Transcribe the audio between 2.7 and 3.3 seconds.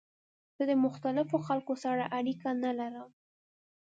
لرم.